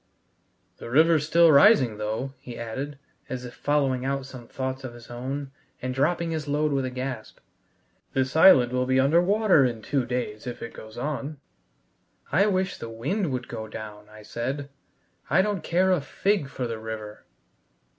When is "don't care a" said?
15.43-16.01